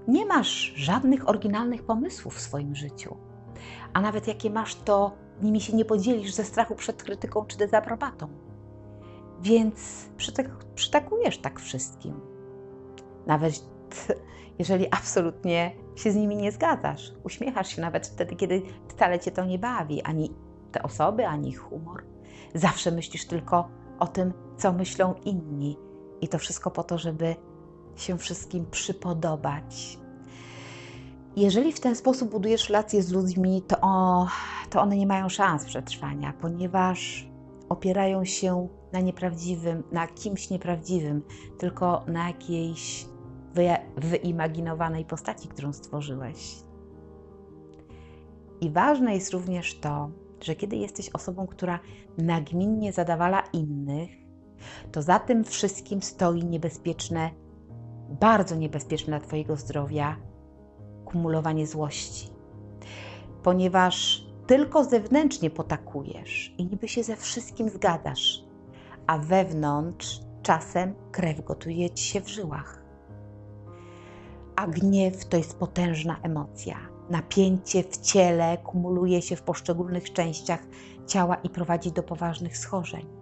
Nie 0.09 0.27
masz 0.27 0.73
żadnych 0.77 1.29
oryginalnych 1.29 1.83
pomysłów 1.83 2.37
w 2.37 2.41
swoim 2.41 2.75
życiu. 2.75 3.17
A 3.93 4.01
nawet 4.01 4.29
jakie 4.29 4.51
masz, 4.51 4.75
to 4.75 5.13
nimi 5.43 5.61
się 5.61 5.77
nie 5.77 5.85
podzielisz 5.85 6.35
ze 6.35 6.45
strachu 6.45 6.75
przed 6.75 7.03
krytyką 7.03 7.45
czy 7.47 7.59
dezaprobatą. 7.59 8.29
Więc 9.43 10.09
przytakujesz 10.75 11.39
tak 11.39 11.61
wszystkim. 11.61 12.21
Nawet 13.27 13.65
jeżeli 14.59 14.87
absolutnie 14.91 15.73
się 15.97 16.13
z 16.13 16.17
nimi 16.17 16.37
nie 16.37 16.53
zgadzasz. 16.53 17.13
Uśmiechasz 17.25 17.69
się 17.69 17.83
nawet 17.83 18.07
wtedy, 18.07 18.37
kiedy 18.37 18.63
wcale 18.89 19.21
cię 19.21 19.31
to 19.31 19.45
nie 19.45 19.59
bawi, 19.59 20.03
ani 20.03 20.35
te 20.73 20.83
osoby, 20.83 21.27
ani 21.27 21.49
ich 21.49 21.61
humor. 21.61 22.05
Zawsze 22.55 22.91
myślisz 22.91 23.27
tylko 23.27 23.69
o 23.99 24.07
tym, 24.07 24.33
co 24.57 24.73
myślą 24.73 25.15
inni. 25.25 25.77
I 26.21 26.29
to 26.29 26.39
wszystko 26.39 26.71
po 26.71 26.85
to, 26.85 26.99
żeby 26.99 27.37
się 27.97 28.19
wszystkim 28.19 28.67
przypodobać. 28.71 30.00
Jeżeli 31.37 31.73
w 31.73 31.81
ten 31.81 31.97
sposób 31.97 32.31
budujesz 32.31 32.69
relacje 32.69 33.03
z 33.03 33.13
ludźmi, 33.13 33.63
to, 33.63 33.77
o, 33.81 34.27
to 34.71 34.81
one 34.81 34.97
nie 34.97 35.07
mają 35.07 35.29
szans 35.29 35.65
przetrwania, 35.65 36.33
ponieważ 36.41 37.29
opierają 37.69 38.25
się 38.25 38.69
na 38.93 39.01
nieprawdziwym, 39.01 39.83
na 39.93 40.07
kimś 40.07 40.51
nieprawdziwym, 40.51 41.23
tylko 41.59 42.05
na 42.07 42.29
jakiejś 42.29 43.07
wyimaginowanej 43.97 45.05
postaci, 45.05 45.49
którą 45.49 45.73
stworzyłeś. 45.73 46.57
I 48.61 48.71
ważne 48.71 49.15
jest 49.15 49.33
również 49.33 49.81
to, 49.81 50.11
że 50.41 50.55
kiedy 50.55 50.77
jesteś 50.77 51.09
osobą, 51.09 51.47
która 51.47 51.81
nagminnie 52.19 52.93
zadawala 52.93 53.41
innych, 53.53 54.11
to 54.93 55.03
za 55.03 55.19
tym 55.19 55.45
wszystkim 55.45 56.03
stoi 56.03 56.45
niebezpieczne, 56.45 57.31
bardzo 58.21 58.57
niebezpieczne 58.57 59.19
dla 59.19 59.29
Twojego 59.29 59.57
zdrowia 59.57 60.17
kumulowanie 61.13 61.67
złości. 61.67 62.29
Ponieważ 63.43 64.27
tylko 64.47 64.85
zewnętrznie 64.85 65.51
potakujesz 65.51 66.55
i 66.59 66.65
niby 66.65 66.89
się 66.89 67.03
ze 67.03 67.17
wszystkim 67.17 67.69
zgadzasz, 67.69 68.45
a 69.07 69.19
wewnątrz 69.19 70.21
czasem 70.43 70.95
krew 71.13 71.45
gotuje 71.45 71.91
ci 71.91 72.05
się 72.05 72.21
w 72.21 72.29
żyłach. 72.29 72.83
A 74.57 74.67
gniew 74.67 75.25
to 75.25 75.37
jest 75.37 75.59
potężna 75.59 76.17
emocja. 76.23 76.77
Napięcie 77.11 77.83
w 77.83 77.97
ciele 77.97 78.59
kumuluje 78.59 79.23
się 79.23 79.37
w 79.37 79.43
poszczególnych 79.43 80.13
częściach 80.13 80.61
ciała 81.07 81.35
i 81.35 81.51
prowadzi 81.51 81.93
do 81.93 82.03
poważnych 82.03 82.59
schorzeń. 82.59 83.20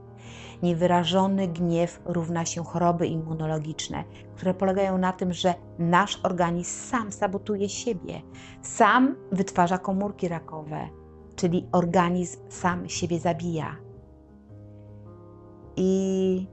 Niewyrażony 0.62 1.48
gniew 1.48 2.00
równa 2.04 2.44
się 2.44 2.64
choroby 2.64 3.06
immunologiczne, 3.06 4.04
które 4.36 4.54
polegają 4.54 4.98
na 4.98 5.12
tym, 5.12 5.32
że 5.32 5.54
nasz 5.78 6.20
organizm 6.22 6.88
sam 6.90 7.12
sabotuje 7.12 7.68
siebie, 7.68 8.22
sam 8.62 9.16
wytwarza 9.32 9.78
komórki 9.78 10.28
rakowe, 10.28 10.88
czyli 11.36 11.66
organizm 11.72 12.40
sam 12.48 12.88
siebie 12.88 13.18
zabija. 13.18 13.76
I 15.76 16.46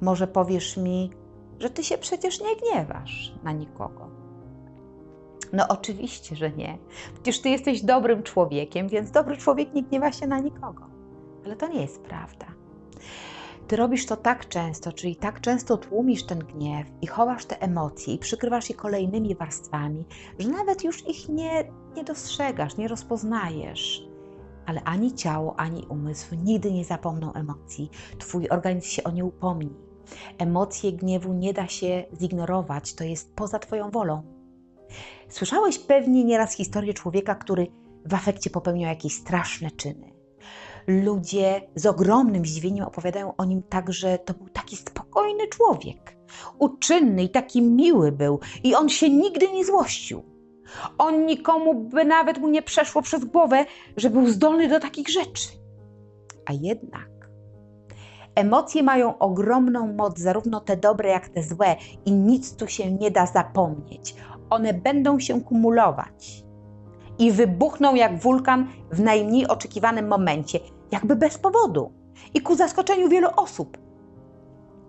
może 0.00 0.26
powiesz 0.26 0.76
mi, 0.76 1.10
że 1.58 1.70
ty 1.70 1.84
się 1.84 1.98
przecież 1.98 2.40
nie 2.40 2.56
gniewasz 2.56 3.34
na 3.42 3.52
nikogo. 3.52 4.10
No 5.52 5.68
oczywiście, 5.68 6.36
że 6.36 6.50
nie. 6.50 6.78
Przecież 7.14 7.40
ty 7.40 7.48
jesteś 7.48 7.82
dobrym 7.82 8.22
człowiekiem, 8.22 8.88
więc 8.88 9.10
dobry 9.10 9.36
człowiek 9.36 9.74
nie 9.74 9.82
gniewa 9.82 10.12
się 10.12 10.26
na 10.26 10.38
nikogo. 10.40 10.86
Ale 11.44 11.56
to 11.56 11.68
nie 11.68 11.82
jest 11.82 12.02
prawda. 12.02 12.46
Ty 13.70 13.76
robisz 13.76 14.06
to 14.06 14.16
tak 14.16 14.48
często, 14.48 14.92
czyli 14.92 15.16
tak 15.16 15.40
często 15.40 15.76
tłumisz 15.76 16.24
ten 16.24 16.38
gniew 16.38 16.86
i 17.02 17.06
chowasz 17.06 17.44
te 17.44 17.62
emocje 17.62 18.14
i 18.14 18.18
przykrywasz 18.18 18.70
je 18.70 18.74
kolejnymi 18.74 19.34
warstwami, 19.34 20.04
że 20.38 20.48
nawet 20.48 20.84
już 20.84 21.08
ich 21.08 21.28
nie, 21.28 21.72
nie 21.96 22.04
dostrzegasz, 22.04 22.76
nie 22.76 22.88
rozpoznajesz. 22.88 24.02
Ale 24.66 24.82
ani 24.84 25.14
ciało, 25.14 25.60
ani 25.60 25.86
umysł 25.88 26.34
nigdy 26.34 26.72
nie 26.72 26.84
zapomną 26.84 27.32
emocji. 27.32 27.90
Twój 28.18 28.48
organizm 28.48 28.88
się 28.88 29.04
o 29.04 29.10
nie 29.10 29.24
upomni. 29.24 29.74
Emocje 30.38 30.92
gniewu 30.92 31.32
nie 31.32 31.52
da 31.52 31.68
się 31.68 32.04
zignorować, 32.20 32.94
to 32.94 33.04
jest 33.04 33.34
poza 33.34 33.58
Twoją 33.58 33.90
wolą. 33.90 34.22
Słyszałeś 35.28 35.78
pewnie 35.78 36.24
nieraz 36.24 36.54
historię 36.54 36.94
człowieka, 36.94 37.34
który 37.34 37.66
w 38.04 38.14
afekcie 38.14 38.50
popełniał 38.50 38.88
jakieś 38.88 39.14
straszne 39.14 39.70
czyny. 39.70 40.19
Ludzie 40.86 41.60
z 41.74 41.86
ogromnym 41.86 42.46
zdziwieniem 42.46 42.84
opowiadają 42.84 43.36
o 43.36 43.44
nim 43.44 43.62
tak, 43.62 43.92
że 43.92 44.18
to 44.18 44.34
był 44.34 44.48
taki 44.48 44.76
spokojny 44.76 45.48
człowiek, 45.48 46.16
uczynny 46.58 47.22
i 47.22 47.28
taki 47.28 47.62
miły 47.62 48.12
był, 48.12 48.40
i 48.64 48.74
on 48.74 48.88
się 48.88 49.10
nigdy 49.10 49.52
nie 49.52 49.64
złościł. 49.64 50.22
On 50.98 51.26
nikomu 51.26 51.74
by 51.74 52.04
nawet 52.04 52.38
mu 52.38 52.48
nie 52.48 52.62
przeszło 52.62 53.02
przez 53.02 53.24
głowę, 53.24 53.64
że 53.96 54.10
był 54.10 54.28
zdolny 54.28 54.68
do 54.68 54.80
takich 54.80 55.08
rzeczy. 55.08 55.48
A 56.46 56.52
jednak 56.52 57.10
emocje 58.34 58.82
mają 58.82 59.18
ogromną 59.18 59.92
moc, 59.92 60.18
zarówno 60.18 60.60
te 60.60 60.76
dobre, 60.76 61.08
jak 61.08 61.28
te 61.28 61.42
złe, 61.42 61.76
i 62.04 62.12
nic 62.12 62.56
tu 62.56 62.68
się 62.68 62.92
nie 62.92 63.10
da 63.10 63.26
zapomnieć. 63.26 64.14
One 64.50 64.74
będą 64.74 65.18
się 65.18 65.40
kumulować 65.40 66.44
i 67.20 67.32
wybuchną 67.32 67.94
jak 67.94 68.18
wulkan 68.18 68.68
w 68.92 69.00
najmniej 69.00 69.48
oczekiwanym 69.48 70.08
momencie, 70.08 70.60
jakby 70.90 71.16
bez 71.16 71.38
powodu 71.38 71.92
i 72.34 72.40
ku 72.40 72.54
zaskoczeniu 72.54 73.08
wielu 73.08 73.28
osób. 73.36 73.78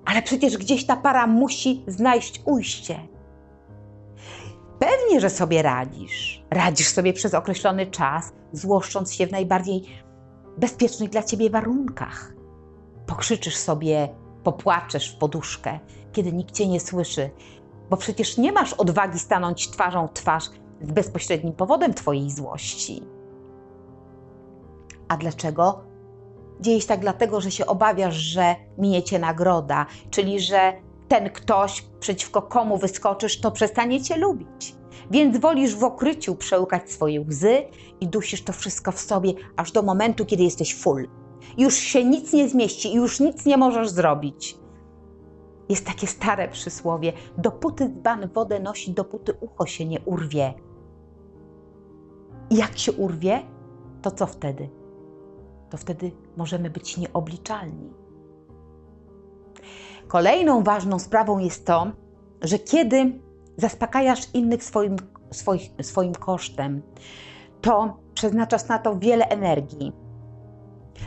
Ale 0.06 0.22
przecież 0.22 0.58
gdzieś 0.58 0.86
ta 0.86 0.96
para 0.96 1.28
musi 1.28 1.84
znaleźć 1.88 2.42
ujście. 2.46 3.00
Pewnie, 4.80 5.22
że 5.22 5.30
sobie 5.30 5.62
radzisz. 5.62 6.46
Radzisz 6.50 6.88
sobie 6.88 7.14
przez 7.14 7.34
określony 7.34 7.86
czas, 7.86 8.34
złoszcząc 8.54 9.14
się 9.14 9.28
w 9.28 9.32
najbardziej 9.32 9.82
bezpiecznych 10.58 11.10
dla 11.10 11.24
ciebie 11.24 11.50
warunkach. 11.50 12.34
Pokrzyczysz 13.08 13.58
sobie, 13.58 14.10
popłaczesz 14.44 15.16
w 15.16 15.18
poduszkę, 15.18 15.80
kiedy 16.12 16.34
nikt 16.34 16.56
cię 16.56 16.68
nie 16.68 16.80
słyszy, 16.80 17.30
bo 17.90 17.98
przecież 17.98 18.38
nie 18.38 18.52
masz 18.52 18.74
odwagi 18.74 19.20
stanąć 19.20 19.72
twarzą 19.72 20.08
w 20.08 20.14
twarz 20.14 20.50
z 20.84 20.92
bezpośrednim 20.92 21.54
powodem 21.54 21.94
twojej 21.94 22.32
złości. 22.32 23.04
A 25.08 25.18
dlaczego? 25.18 25.84
Dzieje 26.60 26.82
się 26.82 26.88
tak 26.88 27.00
dlatego, 27.00 27.42
że 27.42 27.52
się 27.52 27.66
obawiasz, 27.66 28.16
że 28.16 28.56
minie 28.78 29.04
cię 29.04 29.20
nagroda, 29.20 29.86
czyli 30.10 30.40
że 30.40 30.74
ten 31.08 31.30
ktoś, 31.30 31.86
przeciwko 32.00 32.42
komu 32.42 32.78
wyskoczysz, 32.78 33.40
to 33.40 33.52
przestanie 33.52 34.02
cię 34.02 34.18
lubić. 34.18 34.76
Więc 35.12 35.38
wolisz 35.38 35.76
w 35.76 35.84
okryciu 35.84 36.36
przełykać 36.36 36.92
swoje 36.92 37.22
łzy 37.22 37.64
i 38.02 38.08
dusisz 38.08 38.44
to 38.44 38.54
wszystko 38.54 38.92
w 38.92 39.00
sobie, 39.00 39.34
aż 39.56 39.72
do 39.72 39.82
momentu, 39.82 40.26
kiedy 40.26 40.44
jesteś 40.44 40.76
full. 40.76 41.10
Już 41.58 41.76
się 41.76 42.06
nic 42.06 42.34
nie 42.34 42.50
zmieści 42.50 42.90
i 42.94 42.96
już 42.96 43.20
nic 43.20 43.46
nie 43.46 43.58
możesz 43.58 43.90
zrobić. 43.90 44.58
Jest 45.70 45.86
takie 45.86 46.08
stare 46.08 46.48
przysłowie: 46.48 47.14
dopóty 47.38 47.90
dzban 47.90 48.30
wodę 48.34 48.60
nosi, 48.60 48.92
dopóty 48.92 49.34
ucho 49.42 49.66
się 49.66 49.86
nie 49.86 50.00
urwie. 50.00 50.54
I 52.52 52.56
jak 52.56 52.78
się 52.78 52.92
urwie, 52.92 53.40
to 54.02 54.12
co 54.12 54.26
wtedy? 54.26 54.70
To 55.70 55.78
wtedy 55.78 56.12
możemy 56.38 56.70
być 56.70 56.98
nieobliczalni. 56.98 57.94
Kolejną 60.08 60.64
ważną 60.64 61.00
sprawą 61.00 61.40
jest 61.40 61.66
to, 61.66 61.92
że 62.42 62.60
kiedy 62.60 63.20
zaspokajasz 63.58 64.34
innych 64.34 64.64
swoim, 64.64 64.96
swoich, 65.32 65.72
swoim 65.82 66.16
kosztem, 66.16 66.82
to 67.62 67.98
przeznaczasz 68.14 68.68
na 68.68 68.80
to 68.80 69.00
wiele 69.00 69.28
energii. 69.28 69.92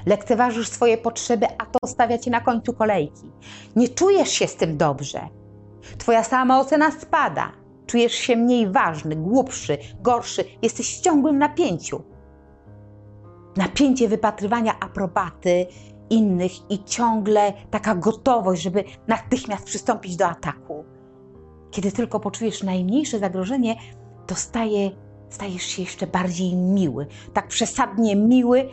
Lekceważysz 0.07 0.69
swoje 0.69 0.99
potrzeby, 0.99 1.47
a 1.59 1.67
to 1.67 1.89
stawia 1.89 2.19
cię 2.19 2.31
na 2.31 2.41
końcu 2.41 2.73
kolejki. 2.73 3.33
Nie 3.77 3.89
czujesz 3.89 4.29
się 4.29 4.47
z 4.47 4.57
tym 4.57 4.77
dobrze. 4.77 5.21
Twoja 5.99 6.25
samoocena 6.25 6.91
spada. 6.91 7.64
Czujesz 7.87 8.13
się 8.13 8.37
mniej 8.37 8.73
ważny, 8.73 9.17
głupszy, 9.17 9.79
gorszy. 10.01 10.45
Jesteś 10.63 10.99
w 10.99 11.01
ciągłym 11.01 11.39
napięciu. 11.39 12.03
Napięcie 13.57 14.09
wypatrywania 14.09 14.81
aprobaty 14.81 15.67
innych 16.11 16.71
i 16.71 16.85
ciągle 16.85 17.53
taka 17.71 17.95
gotowość, 17.95 18.63
żeby 18.63 18.85
natychmiast 19.09 19.65
przystąpić 19.65 20.17
do 20.17 20.27
ataku. 20.27 20.85
Kiedy 21.71 21.93
tylko 21.93 22.21
poczujesz 22.21 22.63
najmniejsze 22.63 23.19
zagrożenie, 23.19 23.77
to 24.27 24.35
staje, 24.35 24.91
stajesz 25.29 25.63
się 25.63 25.83
jeszcze 25.83 26.07
bardziej 26.07 26.57
miły, 26.57 27.07
tak 27.33 27.49
przesadnie 27.49 28.17
miły, 28.17 28.69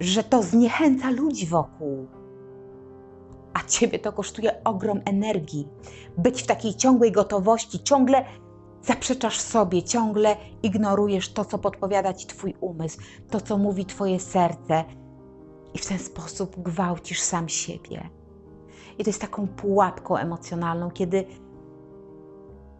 że 0.00 0.24
to 0.24 0.42
zniechęca 0.42 1.10
ludzi 1.10 1.46
wokół. 1.46 2.17
A 3.58 3.68
ciebie 3.68 3.98
to 3.98 4.12
kosztuje 4.12 4.64
ogrom 4.64 5.00
energii. 5.04 5.68
Być 6.18 6.42
w 6.42 6.46
takiej 6.46 6.74
ciągłej 6.74 7.12
gotowości, 7.12 7.82
ciągle 7.82 8.24
zaprzeczasz 8.82 9.40
sobie, 9.40 9.82
ciągle 9.82 10.36
ignorujesz 10.62 11.32
to, 11.32 11.44
co 11.44 11.58
podpowiada 11.58 12.14
ci 12.14 12.26
Twój 12.26 12.54
umysł, 12.60 12.98
to, 13.30 13.40
co 13.40 13.58
mówi 13.58 13.86
Twoje 13.86 14.20
serce, 14.20 14.84
i 15.74 15.78
w 15.78 15.86
ten 15.86 15.98
sposób 15.98 16.62
gwałcisz 16.62 17.20
sam 17.20 17.48
siebie. 17.48 18.08
I 18.98 19.04
to 19.04 19.10
jest 19.10 19.20
taką 19.20 19.48
pułapką 19.48 20.16
emocjonalną, 20.16 20.90
kiedy, 20.90 21.24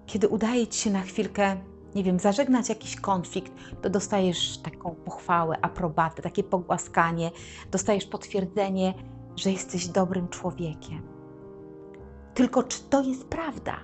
kiedy 0.06 0.28
udaje 0.28 0.66
ci 0.66 0.80
się 0.80 0.90
na 0.90 1.02
chwilkę, 1.02 1.56
nie 1.94 2.04
wiem, 2.04 2.18
zażegnać 2.18 2.68
jakiś 2.68 2.96
konflikt, 2.96 3.52
to 3.82 3.90
dostajesz 3.90 4.58
taką 4.58 4.94
pochwałę, 4.94 5.56
aprobatę, 5.62 6.22
takie 6.22 6.42
pogłaskanie, 6.42 7.30
dostajesz 7.70 8.06
potwierdzenie, 8.06 8.94
że 9.38 9.52
jesteś 9.52 9.88
dobrym 9.88 10.28
człowiekiem. 10.28 11.02
Tylko 12.34 12.62
czy 12.62 12.82
to 12.82 13.02
jest 13.02 13.24
prawda? 13.24 13.76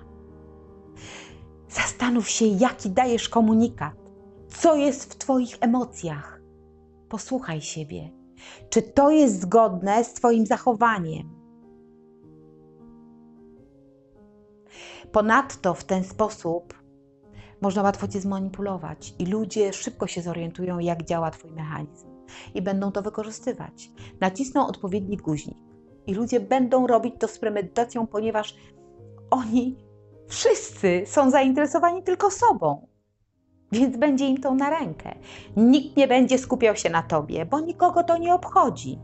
Zastanów 1.68 2.28
się, 2.28 2.46
jaki 2.46 2.90
dajesz 2.90 3.28
komunikat, 3.28 3.94
co 4.49 4.76
jest 4.76 5.12
w 5.12 5.16
Twoich 5.16 5.56
emocjach. 5.61 6.40
Posłuchaj 7.08 7.61
siebie. 7.61 8.11
Czy 8.70 8.82
to 8.82 9.11
jest 9.11 9.40
zgodne 9.40 10.04
z 10.04 10.12
Twoim 10.12 10.46
zachowaniem? 10.46 11.34
Ponadto 15.12 15.75
w 15.75 15.84
ten 15.84 16.04
sposób 16.04 16.75
można 17.61 17.82
łatwo 17.82 18.08
Cię 18.08 18.20
zmanipulować 18.20 19.14
i 19.18 19.26
ludzie 19.26 19.73
szybko 19.73 20.06
się 20.06 20.23
zorientują, 20.23 20.78
jak 20.78 21.02
działa 21.02 21.30
Twój 21.30 21.50
mechanizm 21.50 22.13
i 22.54 22.62
będą 22.62 22.93
to 22.93 23.02
wykorzystywać. 23.02 23.90
Nacisną 24.21 24.66
odpowiedni 24.66 25.16
guzik 25.16 25.59
i 26.07 26.14
ludzie 26.14 26.40
będą 26.40 26.87
robić 26.87 27.14
to 27.19 27.28
z 27.28 27.38
premedytacją, 27.38 28.07
ponieważ 28.07 28.57
oni 29.31 29.76
wszyscy 30.28 31.02
są 31.07 31.31
zainteresowani 31.31 32.02
tylko 32.02 32.31
sobą. 32.31 32.87
Więc 33.73 33.97
będzie 33.97 34.26
im 34.26 34.38
to 34.40 34.54
na 34.54 34.71
rękę. 34.71 35.14
Nikt 35.57 35.97
nie 35.97 36.09
będzie 36.09 36.38
skupiał 36.38 36.76
się 36.76 36.90
na 36.90 37.02
tobie, 37.02 37.47
bo 37.47 37.61
nikogo 37.61 38.04
to 38.04 38.19
nie 38.19 38.35
obchodzi. 38.35 38.99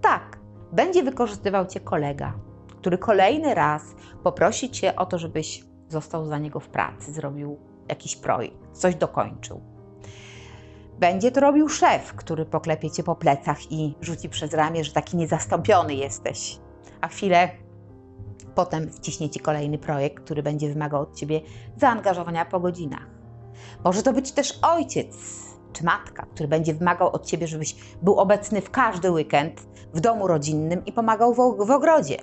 Tak, 0.00 0.38
będzie 0.72 1.02
wykorzystywał 1.02 1.66
cię 1.66 1.80
kolega, 1.80 2.34
który 2.80 2.98
kolejny 2.98 3.54
raz 3.54 3.82
poprosi 4.22 4.70
cię 4.70 4.96
o 4.96 5.06
to, 5.06 5.18
żebyś 5.18 5.64
został 5.88 6.26
za 6.26 6.38
niego 6.38 6.60
w 6.60 6.68
pracy, 6.68 7.12
zrobił 7.12 7.58
jakiś 7.88 8.16
projekt, 8.16 8.56
coś 8.72 8.94
dokończył. 8.94 9.75
Będzie 10.98 11.30
to 11.30 11.40
robił 11.40 11.68
szef, 11.68 12.14
który 12.14 12.46
poklepie 12.46 12.90
cię 12.90 13.02
po 13.02 13.16
plecach 13.16 13.72
i 13.72 13.94
rzuci 14.00 14.28
przez 14.28 14.52
ramię, 14.52 14.84
że 14.84 14.92
taki 14.92 15.16
niezastąpiony 15.16 15.94
jesteś. 15.94 16.58
A 17.00 17.08
chwilę 17.08 17.48
potem 18.54 18.92
wciśnie 18.92 19.30
ci 19.30 19.40
kolejny 19.40 19.78
projekt, 19.78 20.24
który 20.24 20.42
będzie 20.42 20.68
wymagał 20.68 21.02
od 21.02 21.14
ciebie 21.14 21.40
zaangażowania 21.76 22.44
po 22.44 22.60
godzinach. 22.60 23.06
Może 23.84 24.02
to 24.02 24.12
być 24.12 24.32
też 24.32 24.58
ojciec 24.62 25.16
czy 25.72 25.84
matka, 25.84 26.26
który 26.34 26.48
będzie 26.48 26.74
wymagał 26.74 27.08
od 27.08 27.26
ciebie, 27.26 27.46
żebyś 27.46 27.76
był 28.02 28.18
obecny 28.20 28.60
w 28.60 28.70
każdy 28.70 29.10
weekend 29.10 29.66
w 29.94 30.00
domu 30.00 30.26
rodzinnym 30.26 30.84
i 30.84 30.92
pomagał 30.92 31.34
w, 31.34 31.66
w 31.66 31.70
ogrodzie. 31.70 32.16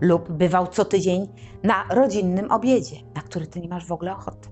Lub 0.00 0.32
bywał 0.32 0.66
co 0.66 0.84
tydzień 0.84 1.28
na 1.62 1.84
rodzinnym 1.90 2.50
obiedzie, 2.50 2.96
na 3.14 3.22
który 3.22 3.46
ty 3.46 3.60
nie 3.60 3.68
masz 3.68 3.86
w 3.86 3.92
ogóle 3.92 4.12
ochoty. 4.12 4.48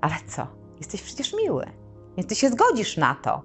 Ale 0.00 0.14
co? 0.28 0.46
Jesteś 0.78 1.02
przecież 1.02 1.34
miły, 1.34 1.66
więc 2.16 2.28
ty 2.28 2.34
się 2.34 2.50
zgodzisz 2.50 2.96
na 2.96 3.14
to. 3.14 3.42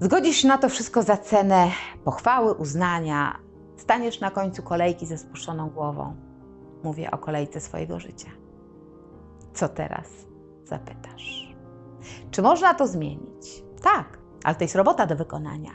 Zgodzisz 0.00 0.36
się 0.36 0.48
na 0.48 0.58
to 0.58 0.68
wszystko 0.68 1.02
za 1.02 1.16
cenę 1.16 1.70
pochwały, 2.04 2.54
uznania. 2.54 3.38
Staniesz 3.76 4.20
na 4.20 4.30
końcu 4.30 4.62
kolejki 4.62 5.06
ze 5.06 5.18
spuszczoną 5.18 5.70
głową. 5.70 6.16
Mówię 6.84 7.10
o 7.10 7.18
kolejce 7.18 7.60
swojego 7.60 8.00
życia. 8.00 8.30
Co 9.54 9.68
teraz? 9.68 10.08
Zapytasz. 10.64 11.54
Czy 12.30 12.42
można 12.42 12.74
to 12.74 12.86
zmienić? 12.86 13.64
Tak, 13.82 14.18
ale 14.44 14.54
to 14.54 14.64
jest 14.64 14.76
robota 14.76 15.06
do 15.06 15.16
wykonania. 15.16 15.70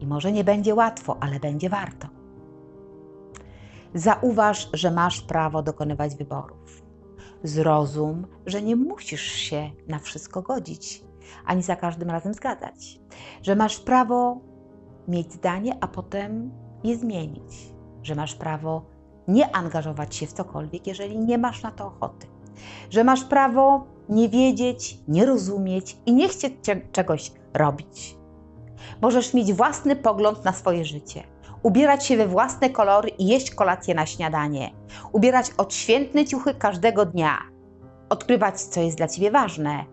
I 0.00 0.06
może 0.06 0.32
nie 0.32 0.44
będzie 0.44 0.74
łatwo, 0.74 1.16
ale 1.20 1.40
będzie 1.40 1.70
warto. 1.70 2.08
Zauważ, 3.94 4.70
że 4.72 4.90
masz 4.90 5.20
prawo 5.20 5.62
dokonywać 5.62 6.14
wyborów. 6.16 6.81
Zrozum, 7.44 8.26
że 8.46 8.62
nie 8.62 8.76
musisz 8.76 9.32
się 9.32 9.70
na 9.88 9.98
wszystko 9.98 10.42
godzić, 10.42 11.04
ani 11.46 11.62
za 11.62 11.76
każdym 11.76 12.10
razem 12.10 12.34
zgadzać. 12.34 13.00
Że 13.42 13.56
masz 13.56 13.78
prawo 13.78 14.40
mieć 15.08 15.32
zdanie, 15.32 15.76
a 15.80 15.88
potem 15.88 16.50
je 16.84 16.96
zmienić. 16.96 17.72
Że 18.02 18.14
masz 18.14 18.34
prawo 18.34 18.84
nie 19.28 19.56
angażować 19.56 20.16
się 20.16 20.26
w 20.26 20.32
cokolwiek, 20.32 20.86
jeżeli 20.86 21.18
nie 21.18 21.38
masz 21.38 21.62
na 21.62 21.70
to 21.70 21.86
ochoty 21.86 22.26
że 22.90 23.04
masz 23.04 23.24
prawo 23.24 23.84
nie 24.08 24.28
wiedzieć, 24.28 24.98
nie 25.08 25.26
rozumieć 25.26 25.96
i 26.06 26.12
nie 26.12 26.28
chcieć 26.28 26.54
czegoś 26.92 27.32
robić. 27.54 28.16
Możesz 29.02 29.34
mieć 29.34 29.52
własny 29.52 29.96
pogląd 29.96 30.44
na 30.44 30.52
swoje 30.52 30.84
życie, 30.84 31.22
ubierać 31.62 32.06
się 32.06 32.16
we 32.16 32.26
własne 32.26 32.70
kolory 32.70 33.08
i 33.08 33.26
jeść 33.26 33.50
kolację 33.50 33.94
na 33.94 34.06
śniadanie, 34.06 34.70
ubierać 35.12 35.50
odświętne 35.56 36.24
ciuchy 36.24 36.54
każdego 36.54 37.06
dnia, 37.06 37.38
odkrywać, 38.08 38.60
co 38.60 38.80
jest 38.80 38.96
dla 38.96 39.08
ciebie 39.08 39.30
ważne. 39.30 39.84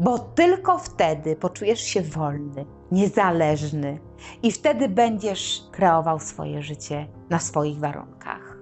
Bo 0.00 0.18
tylko 0.18 0.78
wtedy 0.78 1.36
poczujesz 1.36 1.80
się 1.80 2.02
wolny, 2.02 2.66
niezależny 2.92 4.00
i 4.42 4.52
wtedy 4.52 4.88
będziesz 4.88 5.62
kreował 5.72 6.20
swoje 6.20 6.62
życie 6.62 7.08
na 7.30 7.38
swoich 7.38 7.78
warunkach. 7.78 8.58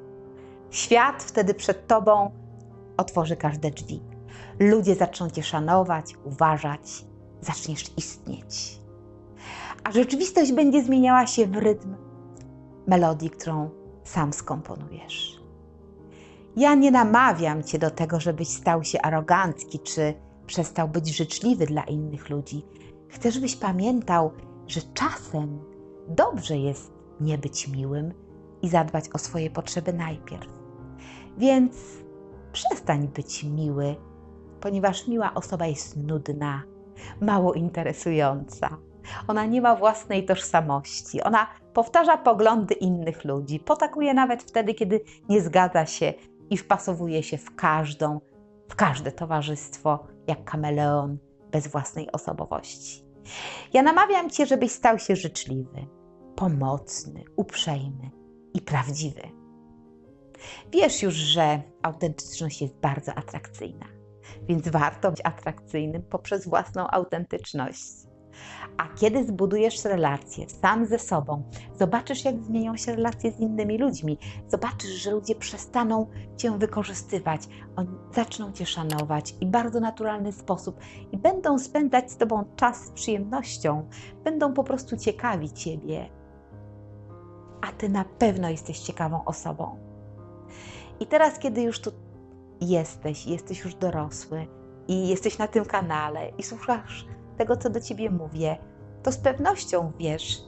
Świat 0.70 1.22
wtedy 1.22 1.54
przed 1.54 1.86
Tobą 1.86 2.30
otworzy 2.96 3.36
każde 3.36 3.70
drzwi. 3.70 4.02
Ludzie 4.58 4.94
zaczną 4.94 5.30
Cię 5.30 5.42
szanować, 5.42 6.14
uważać, 6.24 7.04
zaczniesz 7.40 7.84
istnieć. 7.96 8.81
A 9.84 9.92
rzeczywistość 9.92 10.52
będzie 10.52 10.82
zmieniała 10.82 11.26
się 11.26 11.46
w 11.46 11.56
rytm 11.56 11.94
melodii, 12.86 13.30
którą 13.30 13.70
sam 14.04 14.32
skomponujesz. 14.32 15.42
Ja 16.56 16.74
nie 16.74 16.90
namawiam 16.90 17.62
Cię 17.62 17.78
do 17.78 17.90
tego, 17.90 18.20
żebyś 18.20 18.48
stał 18.48 18.84
się 18.84 19.02
arogancki 19.02 19.78
czy 19.78 20.14
przestał 20.46 20.88
być 20.88 21.16
życzliwy 21.16 21.66
dla 21.66 21.82
innych 21.82 22.30
ludzi. 22.30 22.64
Chcę, 23.08 23.30
żebyś 23.30 23.56
pamiętał, 23.56 24.32
że 24.66 24.80
czasem 24.94 25.58
dobrze 26.08 26.56
jest 26.56 26.92
nie 27.20 27.38
być 27.38 27.68
miłym 27.68 28.12
i 28.62 28.68
zadbać 28.68 29.04
o 29.14 29.18
swoje 29.18 29.50
potrzeby 29.50 29.92
najpierw. 29.92 30.48
Więc 31.38 31.76
przestań 32.52 33.08
być 33.08 33.44
miły, 33.44 33.96
ponieważ 34.60 35.08
miła 35.08 35.34
osoba 35.34 35.66
jest 35.66 35.96
nudna, 35.96 36.62
mało 37.20 37.54
interesująca. 37.54 38.78
Ona 39.28 39.46
nie 39.46 39.60
ma 39.60 39.76
własnej 39.76 40.24
tożsamości. 40.24 41.22
Ona 41.22 41.46
powtarza 41.74 42.16
poglądy 42.16 42.74
innych 42.74 43.24
ludzi, 43.24 43.60
potakuje 43.60 44.14
nawet 44.14 44.42
wtedy, 44.42 44.74
kiedy 44.74 45.00
nie 45.28 45.40
zgadza 45.40 45.86
się 45.86 46.14
i 46.50 46.56
wpasowuje 46.56 47.22
się 47.22 47.38
w 47.38 47.54
każdą, 47.54 48.20
w 48.68 48.76
każde 48.76 49.12
towarzystwo, 49.12 50.06
jak 50.26 50.44
kameleon 50.44 51.18
bez 51.50 51.68
własnej 51.68 52.12
osobowości. 52.12 53.04
Ja 53.72 53.82
namawiam 53.82 54.30
Cię, 54.30 54.46
żebyś 54.46 54.72
stał 54.72 54.98
się 54.98 55.16
życzliwy, 55.16 55.86
pomocny, 56.36 57.24
uprzejmy 57.36 58.10
i 58.54 58.60
prawdziwy. 58.60 59.22
Wiesz 60.72 61.02
już, 61.02 61.14
że 61.14 61.62
autentyczność 61.82 62.62
jest 62.62 62.74
bardzo 62.74 63.14
atrakcyjna, 63.14 63.86
więc 64.48 64.68
warto 64.68 65.10
być 65.10 65.20
atrakcyjnym 65.24 66.02
poprzez 66.02 66.48
własną 66.48 66.88
autentyczność. 66.90 68.11
A 68.76 68.88
kiedy 68.88 69.24
zbudujesz 69.24 69.84
relacje 69.84 70.48
sam 70.48 70.86
ze 70.86 70.98
sobą, 70.98 71.42
zobaczysz, 71.78 72.24
jak 72.24 72.42
zmienią 72.42 72.76
się 72.76 72.96
relacje 72.96 73.32
z 73.32 73.40
innymi 73.40 73.78
ludźmi. 73.78 74.18
Zobaczysz, 74.48 74.90
że 74.90 75.10
ludzie 75.10 75.34
przestaną 75.34 76.06
cię 76.36 76.58
wykorzystywać, 76.58 77.48
oni 77.76 77.88
zaczną 78.14 78.52
cię 78.52 78.66
szanować 78.66 79.34
i 79.40 79.46
bardzo 79.46 79.80
naturalny 79.80 80.32
sposób 80.32 80.80
i 81.12 81.18
będą 81.18 81.58
spędzać 81.58 82.12
z 82.12 82.16
tobą 82.16 82.44
czas 82.56 82.86
z 82.86 82.90
przyjemnością, 82.90 83.88
będą 84.24 84.52
po 84.52 84.64
prostu 84.64 84.96
ciekawi 84.96 85.52
ciebie. 85.52 86.08
A 87.60 87.72
ty 87.72 87.88
na 87.88 88.04
pewno 88.04 88.48
jesteś 88.48 88.78
ciekawą 88.78 89.24
osobą. 89.24 89.76
I 91.00 91.06
teraz, 91.06 91.38
kiedy 91.38 91.62
już 91.62 91.80
tu 91.80 91.92
jesteś, 92.60 93.26
jesteś 93.26 93.64
już 93.64 93.74
dorosły 93.74 94.46
i 94.88 95.08
jesteś 95.08 95.38
na 95.38 95.48
tym 95.48 95.64
kanale 95.64 96.28
i 96.38 96.42
słuchasz 96.42 97.06
tego, 97.42 97.56
co 97.56 97.70
do 97.70 97.80
ciebie 97.80 98.10
mówię, 98.10 98.56
to 99.02 99.12
z 99.12 99.18
pewnością 99.18 99.92
wiesz, 99.98 100.42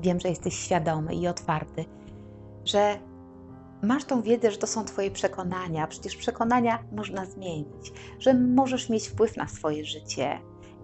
wiem, 0.00 0.20
że 0.20 0.28
jesteś 0.28 0.54
świadomy 0.54 1.14
i 1.14 1.28
otwarty, 1.28 1.84
że 2.64 2.98
masz 3.82 4.04
tą 4.04 4.22
wiedzę, 4.22 4.50
że 4.50 4.58
to 4.58 4.66
są 4.66 4.84
Twoje 4.84 5.10
przekonania. 5.10 5.86
Przecież 5.86 6.16
przekonania 6.16 6.84
można 6.92 7.26
zmienić, 7.26 7.92
że 8.18 8.34
możesz 8.34 8.88
mieć 8.88 9.08
wpływ 9.08 9.36
na 9.36 9.48
swoje 9.48 9.84
życie 9.84 10.38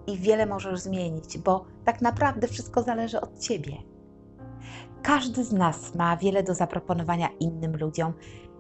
i 0.07 0.19
wiele 0.19 0.47
możesz 0.47 0.81
zmienić, 0.81 1.39
bo 1.39 1.65
tak 1.85 2.01
naprawdę 2.01 2.49
wszystko 2.49 2.83
zależy 2.83 3.21
od 3.21 3.39
Ciebie. 3.39 3.77
Każdy 5.03 5.45
z 5.45 5.53
nas 5.53 5.95
ma 5.95 6.17
wiele 6.17 6.43
do 6.43 6.55
zaproponowania 6.55 7.29
innym 7.41 7.77
ludziom 7.77 8.13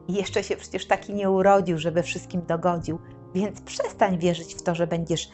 jeszcze 0.09 0.45
się 0.45 0.57
przecież 0.57 0.87
taki 0.87 1.15
nie 1.15 1.31
urodził, 1.31 1.79
żeby 1.79 2.03
wszystkim 2.03 2.43
dogodził, 2.47 2.99
więc 3.35 3.61
przestań 3.61 4.19
wierzyć 4.19 4.55
w 4.55 4.63
to, 4.63 4.75
że 4.75 4.87
będziesz 4.87 5.31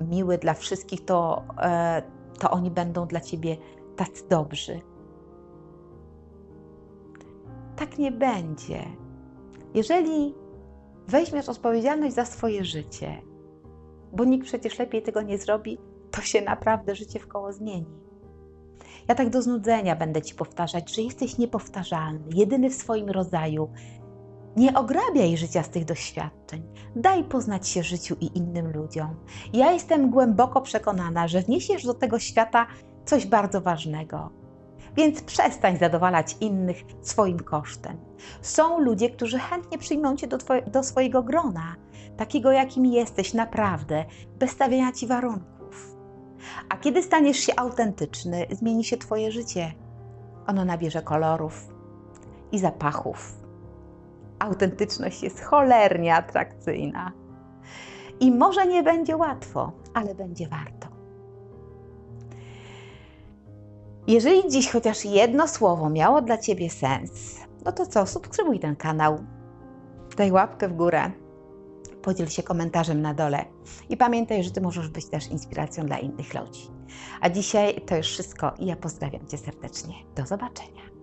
miły 0.00 0.38
dla 0.38 0.54
wszystkich, 0.54 1.04
to, 1.04 1.44
e, 1.62 2.02
to 2.38 2.50
oni 2.50 2.70
będą 2.70 3.06
dla 3.06 3.20
ciebie 3.20 3.56
tacy 3.96 4.28
dobrzy. 4.28 4.80
Tak 7.76 7.98
nie 7.98 8.12
będzie. 8.12 8.84
Jeżeli 9.74 10.34
weźmiesz 11.08 11.48
odpowiedzialność 11.48 12.14
za 12.14 12.24
swoje 12.24 12.64
życie, 12.64 13.22
bo 14.12 14.24
nikt 14.24 14.46
przecież 14.46 14.78
lepiej 14.78 15.02
tego 15.02 15.22
nie 15.22 15.38
zrobi, 15.38 15.78
to 16.10 16.20
się 16.20 16.42
naprawdę 16.42 16.94
życie 16.94 17.18
w 17.18 17.28
koło 17.28 17.52
zmieni. 17.52 18.04
Ja 19.08 19.14
tak 19.14 19.30
do 19.30 19.42
znudzenia 19.42 19.96
będę 19.96 20.22
Ci 20.22 20.34
powtarzać, 20.34 20.94
że 20.94 21.02
jesteś 21.02 21.38
niepowtarzalny, 21.38 22.20
jedyny 22.34 22.70
w 22.70 22.74
swoim 22.74 23.10
rodzaju. 23.10 23.68
Nie 24.56 24.74
ograbiaj 24.74 25.36
życia 25.36 25.62
z 25.62 25.68
tych 25.68 25.84
doświadczeń. 25.84 26.62
Daj 26.96 27.24
poznać 27.24 27.68
się 27.68 27.82
życiu 27.82 28.16
i 28.20 28.38
innym 28.38 28.72
ludziom. 28.72 29.16
Ja 29.52 29.72
jestem 29.72 30.10
głęboko 30.10 30.60
przekonana, 30.60 31.28
że 31.28 31.40
wniesiesz 31.42 31.84
do 31.84 31.94
tego 31.94 32.18
świata 32.18 32.66
coś 33.04 33.26
bardzo 33.26 33.60
ważnego. 33.60 34.30
Więc 34.96 35.22
przestań 35.22 35.78
zadowalać 35.78 36.36
innych 36.40 36.76
swoim 37.02 37.40
kosztem. 37.40 37.96
Są 38.42 38.78
ludzie, 38.78 39.10
którzy 39.10 39.38
chętnie 39.38 39.78
przyjmą 39.78 40.16
cię 40.16 40.26
do, 40.26 40.38
twoje, 40.38 40.62
do 40.62 40.82
swojego 40.82 41.22
grona, 41.22 41.76
takiego 42.16 42.52
jakim 42.52 42.86
jesteś 42.86 43.34
naprawdę, 43.34 44.04
bez 44.38 44.50
stawiania 44.50 44.92
ci 44.92 45.06
warunków. 45.06 45.96
A 46.68 46.76
kiedy 46.76 47.02
staniesz 47.02 47.36
się 47.36 47.52
autentyczny, 47.56 48.46
zmieni 48.50 48.84
się 48.84 48.96
Twoje 48.96 49.32
życie. 49.32 49.72
Ono 50.46 50.64
nabierze 50.64 51.02
kolorów 51.02 51.68
i 52.52 52.58
zapachów. 52.58 53.43
Autentyczność 54.44 55.22
jest 55.22 55.40
cholernie 55.40 56.14
atrakcyjna. 56.14 57.12
I 58.20 58.32
może 58.32 58.66
nie 58.66 58.82
będzie 58.82 59.16
łatwo, 59.16 59.72
ale 59.94 60.14
będzie 60.14 60.48
warto. 60.48 60.88
Jeżeli 64.06 64.50
dziś 64.50 64.70
chociaż 64.70 65.04
jedno 65.04 65.48
słowo 65.48 65.90
miało 65.90 66.22
dla 66.22 66.38
Ciebie 66.38 66.70
sens, 66.70 67.40
no 67.64 67.72
to 67.72 67.86
co, 67.86 68.06
subskrybuj 68.06 68.60
ten 68.60 68.76
kanał, 68.76 69.18
daj 70.16 70.32
łapkę 70.32 70.68
w 70.68 70.72
górę, 70.72 71.10
podziel 72.02 72.28
się 72.28 72.42
komentarzem 72.42 73.02
na 73.02 73.14
dole 73.14 73.44
i 73.88 73.96
pamiętaj, 73.96 74.44
że 74.44 74.50
Ty 74.50 74.60
możesz 74.60 74.88
być 74.88 75.06
też 75.06 75.28
inspiracją 75.28 75.86
dla 75.86 75.98
innych 75.98 76.34
ludzi. 76.34 76.70
A 77.20 77.30
dzisiaj 77.30 77.74
to 77.86 77.96
już 77.96 78.06
wszystko 78.06 78.52
i 78.58 78.66
ja 78.66 78.76
pozdrawiam 78.76 79.26
Cię 79.26 79.38
serdecznie. 79.38 79.94
Do 80.16 80.26
zobaczenia. 80.26 80.93